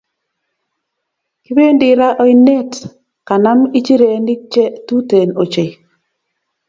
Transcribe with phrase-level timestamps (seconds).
[1.43, 2.71] Kipendi raa oinet
[3.27, 5.69] kanam ichirenik che Tuten ochei